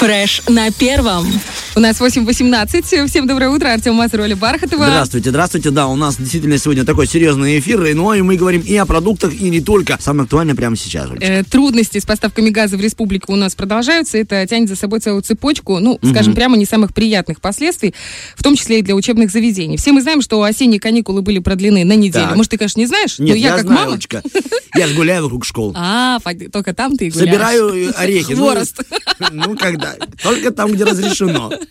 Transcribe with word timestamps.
Фреш 0.00 0.42
на 0.48 0.70
первом. 0.70 1.40
У 1.80 1.82
нас 1.82 1.98
8.18. 1.98 3.06
Всем 3.06 3.26
доброе 3.26 3.48
утро. 3.48 3.68
Артем 3.72 3.94
Мазур, 3.94 4.20
Оля 4.20 4.36
Бархатова. 4.36 4.84
Здравствуйте, 4.84 5.30
здравствуйте. 5.30 5.70
Да, 5.70 5.86
у 5.86 5.96
нас 5.96 6.18
действительно 6.18 6.58
сегодня 6.58 6.84
такой 6.84 7.06
серьезный 7.06 7.58
эфир. 7.58 7.94
Ну 7.94 8.12
и 8.12 8.20
мы 8.20 8.36
говорим 8.36 8.60
и 8.60 8.76
о 8.76 8.84
продуктах, 8.84 9.32
и 9.32 9.48
не 9.48 9.62
только. 9.62 9.96
Самое 9.98 10.24
актуальное 10.24 10.54
прямо 10.54 10.76
сейчас. 10.76 11.08
Э, 11.20 11.42
трудности 11.42 11.96
с 11.96 12.04
поставками 12.04 12.50
газа 12.50 12.76
в 12.76 12.82
республику 12.82 13.32
у 13.32 13.36
нас 13.36 13.54
продолжаются. 13.54 14.18
Это 14.18 14.46
тянет 14.46 14.68
за 14.68 14.76
собой 14.76 15.00
целую 15.00 15.22
цепочку, 15.22 15.78
ну, 15.78 15.98
скажем, 16.04 16.34
прямо 16.34 16.58
не 16.58 16.66
самых 16.66 16.92
приятных 16.92 17.40
последствий, 17.40 17.94
в 18.36 18.42
том 18.42 18.56
числе 18.56 18.80
и 18.80 18.82
для 18.82 18.94
учебных 18.94 19.30
заведений. 19.30 19.78
Все 19.78 19.92
мы 19.92 20.02
знаем, 20.02 20.20
что 20.20 20.42
осенние 20.42 20.80
каникулы 20.80 21.22
были 21.22 21.38
продлены 21.38 21.86
на 21.86 21.96
неделю. 21.96 22.26
Так. 22.26 22.36
Может, 22.36 22.50
ты, 22.50 22.58
конечно, 22.58 22.78
не 22.78 22.86
знаешь, 22.88 23.18
Нет, 23.18 23.30
но 23.30 23.34
я, 23.36 23.56
как 23.56 23.62
знаю, 23.62 23.80
мама... 23.80 23.92
Олечка. 23.94 24.22
Я 24.74 24.86
же 24.86 24.94
гуляю 24.94 25.22
вокруг 25.22 25.46
школ. 25.46 25.74
А, 25.82 26.18
только 26.52 26.74
там 26.74 26.98
ты 26.98 27.06
и 27.06 27.10
гуляешь. 27.10 27.30
Собираю 27.30 27.92
орехи. 27.98 28.34
Ну, 28.34 28.44
Хворост. 28.44 28.82
Ну, 29.32 29.56
когда? 29.56 29.94
Только 30.22 30.50
там, 30.50 30.72
где 30.72 30.84
разрешено. 30.84 31.50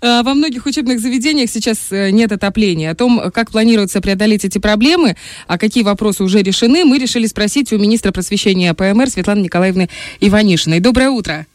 А, 0.00 0.22
Во 0.22 0.34
многих 0.34 0.66
учебных 0.66 1.00
заведениях 1.00 1.50
сейчас 1.50 1.90
э, 1.90 2.10
нет 2.10 2.32
отопления. 2.32 2.90
О 2.90 2.94
том, 2.94 3.30
как 3.32 3.50
планируется 3.50 4.00
преодолеть 4.00 4.44
эти 4.44 4.58
проблемы, 4.58 5.16
а 5.46 5.58
какие 5.58 5.84
вопросы 5.84 6.24
уже 6.24 6.42
решены, 6.42 6.84
мы 6.84 6.98
решили 6.98 7.26
спросить 7.26 7.72
у 7.72 7.78
министра 7.78 8.12
просвещения 8.12 8.72
ПМР 8.74 9.08
Светланы 9.10 9.40
Николаевны 9.40 9.88
Иванишиной. 10.20 10.80
Доброе 10.80 11.10
утро. 11.10 11.46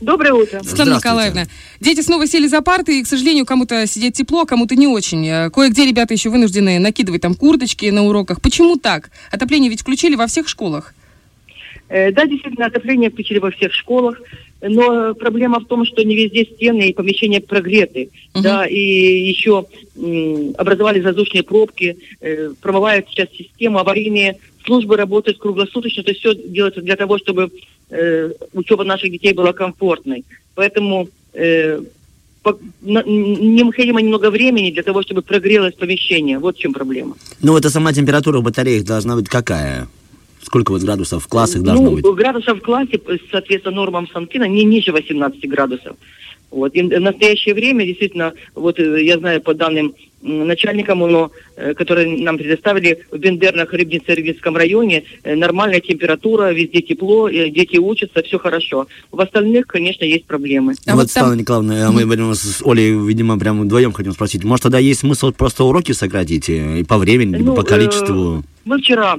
Доброе 0.00 0.32
утро. 0.32 0.62
Светлана. 0.62 0.96
Николаевна, 0.96 1.44
дети 1.78 2.00
снова 2.00 2.26
сели 2.26 2.46
за 2.46 2.62
парты, 2.62 3.00
и, 3.00 3.02
к 3.02 3.06
сожалению, 3.06 3.44
кому-то 3.44 3.86
сидеть 3.86 4.14
тепло, 4.14 4.42
а 4.42 4.46
кому-то 4.46 4.74
не 4.74 4.86
очень. 4.86 5.26
Э, 5.28 5.50
Кое-где 5.50 5.84
ребята 5.84 6.14
еще 6.14 6.30
вынуждены 6.30 6.78
накидывать 6.78 7.20
там 7.20 7.34
курточки 7.34 7.84
на 7.90 8.04
уроках. 8.04 8.40
Почему 8.40 8.76
так? 8.76 9.10
Отопление 9.30 9.68
ведь 9.68 9.82
включили 9.82 10.14
во 10.14 10.26
всех 10.26 10.48
школах. 10.48 10.94
Э, 11.90 12.12
Да, 12.12 12.24
действительно, 12.26 12.66
отопление 12.66 13.10
включили 13.10 13.40
во 13.40 13.50
всех 13.50 13.74
школах, 13.74 14.22
но 14.62 15.14
проблема 15.14 15.60
в 15.60 15.66
том, 15.66 15.84
что 15.84 16.02
не 16.04 16.14
везде 16.14 16.44
стены 16.44 16.88
и 16.90 16.92
помещения 16.92 17.40
прогреты, 17.40 18.10
Мгм. 18.34 18.42
да, 18.42 18.66
и 18.66 18.76
еще 19.28 19.64
м, 19.96 20.54
образовались 20.58 21.02
воздушные 21.04 21.42
пробки, 21.42 21.96
э, 22.20 22.52
промывают 22.60 23.06
сейчас 23.08 23.28
систему, 23.36 23.78
аварийные 23.78 24.36
службы 24.64 24.96
работают 24.96 25.38
круглосуточно, 25.38 26.02
то 26.02 26.10
есть 26.10 26.20
все 26.20 26.34
делается 26.34 26.80
для 26.82 26.96
того, 26.96 27.18
чтобы 27.18 27.50
э, 27.90 28.30
учеба 28.52 28.84
наших 28.84 29.10
детей 29.10 29.32
была 29.32 29.52
комфортной. 29.52 30.24
Поэтому 30.54 31.08
э, 31.34 31.80
по- 32.42 32.58
на- 32.82 33.00
н- 33.02 33.54
необходимо 33.54 34.00
немного 34.00 34.30
времени 34.30 34.70
для 34.70 34.82
того, 34.82 35.02
чтобы 35.02 35.22
прогрелось 35.22 35.74
помещение. 35.74 36.38
Вот 36.38 36.56
в 36.56 36.60
чем 36.60 36.72
проблема. 36.72 37.16
Ну, 37.42 37.56
это 37.56 37.68
сама 37.70 37.92
температура 37.92 38.38
в 38.40 38.42
батареях 38.42 38.84
должна 38.84 39.16
быть 39.16 39.28
какая? 39.28 39.88
Сколько 40.50 40.72
вот 40.72 40.82
градусов 40.82 41.22
в 41.22 41.28
классах 41.28 41.62
должно 41.62 41.90
ну, 41.90 41.96
быть? 41.96 42.04
градусов 42.04 42.58
в 42.58 42.60
классе, 42.60 43.00
соответственно, 43.30 43.76
нормам 43.76 44.08
Санкина 44.12 44.48
не 44.48 44.64
ниже 44.64 44.90
18 44.90 45.48
градусов. 45.48 45.96
Вот. 46.50 46.74
И 46.74 46.82
в 46.82 47.00
настоящее 47.00 47.54
время, 47.54 47.86
действительно, 47.86 48.32
вот 48.56 48.80
э, 48.80 49.04
я 49.04 49.16
знаю 49.18 49.40
по 49.42 49.54
данным 49.54 49.94
м, 50.24 50.48
начальникам 50.48 51.02
УНО, 51.02 51.30
э, 51.54 51.74
которые 51.74 52.18
нам 52.18 52.36
предоставили, 52.36 52.98
в 53.12 53.18
Бендернах, 53.18 53.72
Рыбнице, 53.72 54.12
Рыбинском 54.12 54.56
районе 54.56 55.04
э, 55.22 55.36
нормальная 55.36 55.78
температура, 55.78 56.50
везде 56.52 56.82
тепло, 56.82 57.28
дети 57.28 57.76
учатся, 57.76 58.20
все 58.24 58.40
хорошо. 58.40 58.88
В 59.12 59.20
остальных, 59.20 59.68
конечно, 59.68 60.04
есть 60.04 60.24
проблемы. 60.24 60.74
А 60.84 60.96
вот 60.96 61.02
вот, 61.02 61.10
Светлана 61.12 61.34
там- 61.34 61.38
Николаевна, 61.38 61.86
а 61.86 61.92
мы 61.92 62.04
будем 62.06 62.34
с 62.34 62.60
Олей, 62.64 62.90
видимо, 62.90 63.38
прям 63.38 63.62
вдвоем 63.62 63.92
хотим 63.92 64.10
спросить. 64.14 64.42
Может, 64.42 64.64
тогда 64.64 64.80
есть 64.80 64.98
смысл 64.98 65.30
просто 65.30 65.62
уроки 65.62 65.92
сократить 65.92 66.48
и 66.48 66.82
по 66.82 66.98
времени, 66.98 67.36
либо 67.36 67.50
Ну, 67.50 67.54
по 67.54 67.60
э, 67.60 67.64
количеству? 67.64 68.42
Мы 68.64 68.78
вчера 68.78 69.16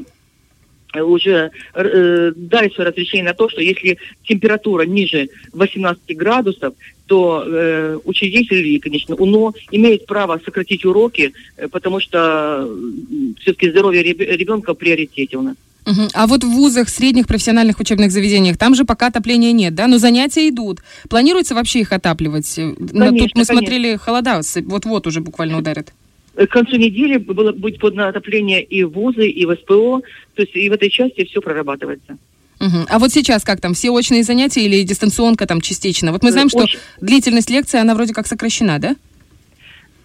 уже 1.00 1.52
э, 1.74 2.32
дали 2.36 2.70
свое 2.70 2.90
разрешение 2.90 3.26
на 3.26 3.34
то, 3.34 3.50
что 3.50 3.62
если 3.62 3.98
температура 4.28 4.84
ниже 4.84 5.30
18 5.54 6.18
градусов, 6.18 6.74
то 7.08 7.44
э, 7.46 7.98
учредители, 8.06 8.78
конечно, 8.80 9.16
УНО 9.16 9.54
имеют 9.72 10.06
право 10.06 10.40
сократить 10.44 10.86
уроки, 10.86 11.34
э, 11.58 11.68
потому 11.68 12.00
что 12.00 12.70
все-таки 13.40 13.70
здоровье 13.70 14.04
реб- 14.04 14.20
ребенка 14.20 14.74
в 14.74 14.78
приоритете 14.78 15.38
у 15.38 15.42
нас. 15.42 15.56
Мгм. 15.86 16.10
А 16.14 16.28
вот 16.28 16.44
в 16.44 16.48
вузах, 16.48 16.90
средних 16.90 17.26
профессиональных 17.28 17.80
учебных 17.80 18.12
заведениях, 18.12 18.58
там 18.58 18.76
же 18.76 18.86
пока 18.86 19.08
отопления 19.08 19.52
нет, 19.52 19.74
да? 19.74 19.88
Но 19.88 19.98
занятия 19.98 20.48
идут. 20.48 20.80
Планируется 21.10 21.56
вообще 21.56 21.80
их 21.80 21.92
отапливать? 21.92 22.54
Э, 22.60 22.68
на- 22.78 23.08
Тут 23.10 23.14
мы 23.14 23.30
конечно. 23.30 23.46
смотрели 23.46 23.96
холода, 23.96 24.42
вот-вот 24.66 25.08
уже 25.08 25.22
буквально 25.22 25.58
ударят. 25.58 25.92
Э, 26.36 26.48
К 26.48 26.52
концу 26.52 26.78
недели 26.78 27.18
было, 27.18 27.52
будет 27.52 27.80
подано 27.80 28.08
отопление 28.08 28.64
и 28.64 28.84
в 28.84 28.92
вузы, 28.92 29.28
и 29.28 29.46
в 29.46 29.54
СПО, 29.56 30.02
то 30.36 30.42
есть 30.42 30.56
и 30.56 30.70
в 30.70 30.74
этой 30.74 30.90
части 30.90 31.26
все 31.26 31.42
прорабатывается. 31.42 32.18
Мгм. 32.60 32.86
А 32.90 33.00
вот 33.00 33.12
сейчас 33.12 33.44
как 33.44 33.60
там, 33.60 33.74
все 33.74 33.90
очные 33.90 34.24
занятия 34.24 34.62
или 34.64 34.84
дистанционка 34.84 35.46
там 35.48 35.62
частично? 35.62 36.12
Вот 36.12 36.24
мы 36.24 36.30
Э, 36.30 36.32
знаем, 36.32 36.50
что 36.50 36.60
очень- 36.60 36.80
длительность 37.02 37.50
лекции, 37.50 37.80
она 37.80 37.96
вроде 37.96 38.14
как 38.14 38.28
сокращена, 38.28 38.80
да? 38.80 38.96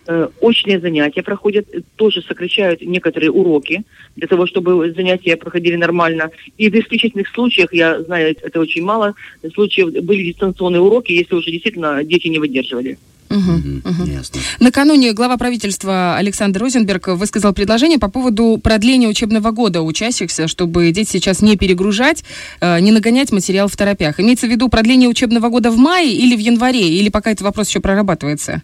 Э, 0.09 0.29
очные 0.41 0.79
занятия 0.81 1.23
проходят, 1.23 1.67
тоже 1.97 2.23
сокращают 2.23 2.81
некоторые 2.81 3.31
уроки 3.31 3.83
для 4.15 4.29
того, 4.29 4.47
чтобы 4.47 4.93
занятия 4.97 5.37
проходили 5.37 5.75
нормально. 5.77 6.31
И 6.57 6.71
в 6.71 6.75
исключительных 6.75 7.29
случаях, 7.29 7.75
я 7.75 8.01
знаю, 8.03 8.37
это 8.41 8.61
очень 8.61 8.85
мало 8.85 9.15
случаев, 9.55 9.93
были 10.05 10.31
дистанционные 10.33 10.81
уроки, 10.81 11.11
если 11.13 11.35
уже 11.35 11.51
действительно 11.51 12.05
дети 12.05 12.29
не 12.29 12.39
выдерживали. 12.39 12.99
Мгм. 13.29 13.83
Мгм. 13.85 14.05
Ясно. 14.13 14.36
Накануне 14.59 15.13
глава 15.13 15.37
правительства 15.37 16.17
Александр 16.17 16.61
Розенберг 16.61 17.09
высказал 17.09 17.53
предложение 17.53 17.99
по 17.99 18.09
поводу 18.09 18.59
продления 18.63 19.07
учебного 19.07 19.51
года 19.51 19.83
учащихся, 19.83 20.49
чтобы 20.49 20.91
дети 20.93 21.11
сейчас 21.11 21.43
не 21.43 21.57
перегружать, 21.57 22.25
э, 22.61 22.81
не 22.81 22.91
нагонять 22.91 23.33
материал 23.33 23.69
в 23.69 23.77
торопях. 23.77 24.19
Имеется 24.19 24.47
в 24.47 24.51
виду 24.51 24.69
продление 24.69 25.11
учебного 25.11 25.51
года 25.51 25.71
в 25.71 25.77
мае 25.77 26.11
или 26.11 26.35
в 26.35 26.39
январе, 26.39 26.89
или 26.89 27.11
пока 27.11 27.33
этот 27.33 27.43
вопрос 27.43 27.69
еще 27.69 27.81
прорабатывается? 27.81 28.63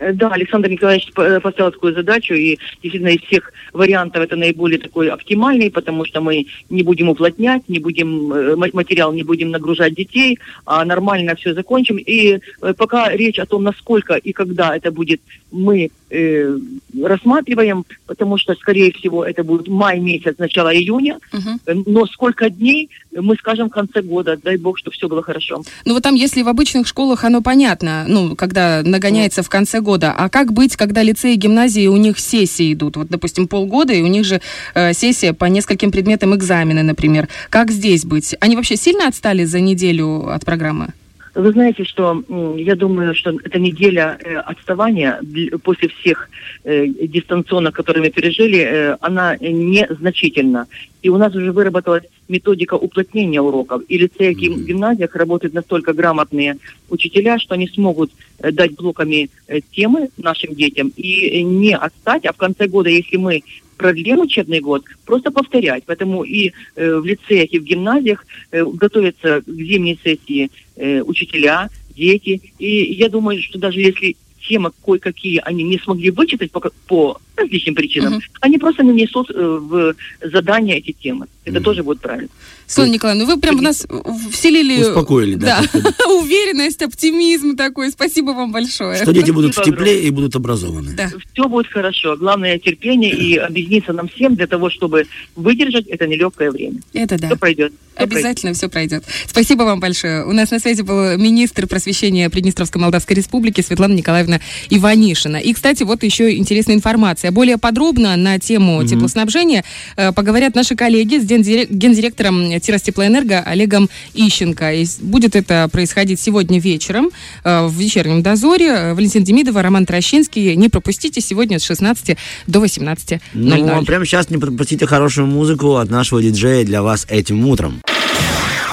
Э, 0.00 0.12
Да, 0.12 0.28
Александр 0.32 0.68
Николаевич 0.70 1.08
э, 1.16 1.40
поставил 1.40 1.70
такую 1.72 1.94
задачу, 1.94 2.34
и 2.34 2.58
действительно 2.82 3.08
из 3.08 3.20
всех 3.22 3.52
вариантов 3.72 4.22
это 4.22 4.36
наиболее 4.36 4.78
такой 4.78 5.08
оптимальный, 5.08 5.70
потому 5.70 6.04
что 6.04 6.20
мы 6.20 6.46
не 6.70 6.82
будем 6.82 7.08
уплотнять, 7.08 7.62
не 7.68 7.78
будем 7.78 8.32
э, 8.32 8.56
ма- 8.56 8.70
материал 8.72 9.12
не 9.12 9.22
будем 9.22 9.50
нагружать 9.50 9.94
детей, 9.94 10.38
а 10.66 10.84
нормально 10.84 11.34
все 11.36 11.54
закончим. 11.54 11.96
И 11.98 12.40
пока 12.76 13.10
речь 13.16 13.38
о 13.38 13.46
том, 13.46 13.62
насколько 13.62 14.14
и 14.14 14.32
когда 14.32 14.74
это 14.76 14.90
будет, 14.90 15.20
мы 15.52 15.90
э, 16.10 16.56
рассматриваем, 17.02 17.84
потому 18.06 18.38
что, 18.38 18.54
скорее 18.54 18.92
всего, 18.92 19.24
это 19.24 19.44
будет 19.44 19.68
май 19.68 19.98
месяц, 20.00 20.34
начало 20.38 20.74
июня. 20.74 21.18
Э, 21.66 21.74
но 21.86 22.06
сколько 22.06 22.48
дней 22.50 22.88
мы 23.12 23.34
скажем 23.36 23.68
в 23.68 23.72
конце 23.72 24.02
года, 24.02 24.38
дай 24.42 24.56
бог, 24.56 24.78
чтобы 24.78 24.94
все 24.96 25.08
было 25.08 25.22
хорошо. 25.22 25.62
Ну 25.84 25.94
вот 25.94 26.02
там, 26.02 26.14
если 26.14 26.42
в 26.42 26.48
обычных 26.48 26.86
школах 26.86 27.24
оно 27.24 27.42
понятно, 27.42 28.04
ну, 28.08 28.36
когда 28.36 28.82
нагоняется 28.84 29.42
в 29.42 29.48
конце 29.48 29.80
года, 29.80 29.89
а 29.98 30.28
как 30.28 30.52
быть, 30.52 30.76
когда 30.76 31.02
лицеи 31.02 31.34
и 31.34 31.36
гимназии, 31.36 31.86
у 31.86 31.96
них 31.96 32.18
сессии 32.18 32.72
идут? 32.72 32.96
Вот, 32.96 33.08
допустим, 33.08 33.48
полгода, 33.48 33.92
и 33.92 34.02
у 34.02 34.06
них 34.06 34.24
же 34.24 34.40
э, 34.74 34.92
сессия 34.92 35.32
по 35.32 35.46
нескольким 35.46 35.90
предметам 35.90 36.34
экзамены, 36.34 36.82
например. 36.82 37.28
Как 37.48 37.70
здесь 37.70 38.04
быть? 38.04 38.36
Они 38.40 38.56
вообще 38.56 38.76
сильно 38.76 39.08
отстали 39.08 39.44
за 39.44 39.60
неделю 39.60 40.28
от 40.28 40.44
программы? 40.44 40.88
Вы 41.34 41.52
знаете, 41.52 41.84
что 41.84 42.22
я 42.56 42.74
думаю, 42.74 43.14
что 43.14 43.30
эта 43.44 43.58
неделя 43.58 44.18
э, 44.18 44.36
отставания 44.36 45.20
после 45.62 45.88
всех 45.88 46.28
э, 46.64 46.86
дистанционных, 46.86 47.72
которые 47.72 48.02
мы 48.02 48.10
пережили, 48.10 48.58
э, 48.58 48.96
она 49.00 49.36
незначительна. 49.36 50.66
И 51.02 51.08
у 51.08 51.18
нас 51.18 51.34
уже 51.34 51.52
выработалась 51.52 52.04
методика 52.30 52.74
уплотнения 52.74 53.40
уроков. 53.40 53.82
И 53.88 53.98
лицеях 53.98 54.40
и 54.42 54.48
Мгм. 54.48 54.64
гимназиях 54.64 55.14
работают 55.16 55.54
настолько 55.54 55.92
грамотные 55.92 56.56
учителя, 56.88 57.38
что 57.38 57.54
они 57.54 57.68
смогут 57.68 58.10
э, 58.38 58.52
дать 58.52 58.74
блоками 58.76 59.28
э, 59.48 59.60
темы 59.72 60.08
нашим 60.16 60.54
детям 60.54 60.92
и 60.96 61.28
э, 61.28 61.42
не 61.42 61.76
отстать, 61.76 62.24
а 62.24 62.32
в 62.32 62.36
конце 62.36 62.66
года, 62.66 62.88
если 62.88 63.16
мы 63.16 63.42
продлим 63.76 64.20
учебный 64.20 64.60
год, 64.60 64.84
просто 65.06 65.30
повторять. 65.30 65.84
Поэтому 65.86 66.22
и 66.22 66.52
э, 66.76 66.96
в 66.96 67.04
лицеях, 67.04 67.52
и 67.52 67.58
в 67.58 67.64
гимназиях 67.64 68.26
э, 68.52 68.64
готовятся 68.64 69.42
к 69.42 69.50
зимней 69.50 69.98
сессии 70.02 70.50
э, 70.76 71.02
учителя, 71.02 71.68
дети. 71.96 72.40
И 72.58 72.94
я 72.94 73.08
думаю, 73.08 73.42
что 73.42 73.58
даже 73.58 73.80
если 73.80 74.16
темы 74.48 74.72
кое-какие 74.84 75.40
они 75.44 75.64
не 75.64 75.78
смогли 75.78 76.10
вычитать 76.10 76.50
по, 76.50 76.60
по 76.86 77.20
различным 77.40 77.74
причинам, 77.74 78.14
Мгм. 78.14 78.22
они 78.40 78.58
просто 78.58 78.82
нанесут 78.82 79.30
э, 79.30 79.34
в 79.60 79.94
задание 80.22 80.78
эти 80.78 80.92
темы. 80.92 81.26
Это 81.44 81.56
Мгм. 81.56 81.64
тоже 81.64 81.82
будет 81.82 82.00
правильно. 82.00 82.28
Светлана 82.66 82.92
Николаевна, 82.92 83.24
ну 83.24 83.34
вы 83.34 83.40
прям 83.40 83.58
в 83.58 83.62
нас 83.62 83.84
вселили... 84.30 84.82
Успокоили, 84.82 85.34
да. 85.34 85.60
уверенность, 86.22 86.80
оптимизм 86.82 87.56
такой. 87.56 87.90
Спасибо 87.90 88.30
вам 88.30 88.52
большое. 88.52 89.02
Что 89.02 89.12
дети 89.12 89.32
будут 89.32 89.52
в 89.52 89.54
Спасибо 89.54 89.76
тепле 89.76 90.06
и 90.06 90.10
будут 90.10 90.36
образованы. 90.36 90.92
Да. 90.94 91.10
Все 91.32 91.48
будет 91.48 91.66
хорошо. 91.66 92.16
Главное 92.16 92.58
терпение 92.58 93.10
и 93.12 93.36
объединиться 93.36 93.92
нам 93.92 94.06
всем 94.08 94.36
для 94.36 94.46
того, 94.46 94.70
чтобы 94.70 95.06
выдержать 95.34 95.86
это 95.88 96.06
нелегкое 96.06 96.50
время. 96.52 96.78
Это 96.92 97.18
да. 97.18 97.26
Все 97.28 97.36
пройдет. 97.36 97.72
Всё 97.96 98.04
Обязательно 98.04 98.54
все 98.54 98.68
пройдет. 98.68 99.04
Спасибо 99.26 99.64
вам 99.64 99.80
большое. 99.80 100.24
У 100.24 100.32
нас 100.32 100.50
на 100.52 100.60
связи 100.60 100.82
был 100.82 101.18
министр 101.18 101.66
просвещения 101.66 102.30
Приднестровской 102.30 102.80
Молдавской 102.80 103.16
Республики 103.16 103.60
Светлана 103.62 103.94
Николаевна 103.94 104.40
Иванишина. 104.70 105.38
И, 105.38 105.52
кстати, 105.52 105.82
вот 105.82 106.02
еще 106.04 106.36
интересная 106.36 106.76
информация. 106.76 107.29
Информация. 107.30 107.40
Более 107.40 107.58
подробно 107.58 108.16
на 108.16 108.38
тему 108.38 108.84
теплоснабжения 108.84 109.64
э, 109.96 110.12
поговорят 110.12 110.54
наши 110.54 110.76
коллеги 110.76 111.18
с 111.18 111.24
гендиректором 111.24 112.60
Тиростеплоэнерго 112.60 113.40
Олегом 113.40 113.88
Ищенко. 114.14 114.74
И 114.74 114.86
будет 115.00 115.36
это 115.36 115.68
происходить 115.70 116.20
сегодня 116.20 116.60
вечером 116.60 117.10
э, 117.44 117.66
в 117.66 117.74
вечернем 117.74 118.22
дозоре. 118.22 118.92
Валентин 118.94 119.24
Демидова, 119.24 119.62
Роман 119.62 119.86
Трощинский. 119.86 120.54
Не 120.56 120.68
пропустите 120.68 121.20
сегодня 121.20 121.58
с 121.58 121.64
16 121.64 122.16
до 122.46 122.64
18.00. 122.64 123.20
Ну, 123.34 123.78
а 123.78 123.84
прямо 123.84 124.04
сейчас 124.04 124.30
не 124.30 124.38
пропустите 124.38 124.86
хорошую 124.86 125.26
музыку 125.26 125.76
от 125.76 125.90
нашего 125.90 126.22
диджея 126.22 126.64
для 126.64 126.82
вас 126.82 127.06
этим 127.08 127.46
утром. 127.46 127.80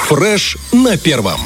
Фреш 0.08 0.58
на 0.72 0.98
первом. 0.98 1.40